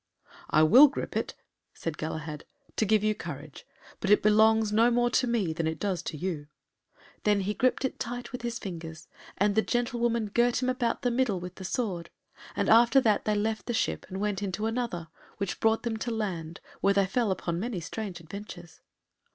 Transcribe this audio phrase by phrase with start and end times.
[0.49, 1.35] "I will grip it,"
[1.75, 2.43] said Galahad,
[2.75, 3.67] "to give you courage,
[3.99, 6.47] but it belongs no more to me than it does to you."
[7.23, 11.11] Then he gripped it tight with his fingers, and the gentlewoman girt him about the
[11.11, 12.09] middle with the sword,
[12.55, 16.09] and after that they left that ship and went into another, which brought them to
[16.09, 18.81] land, where they fell upon many strange adventures.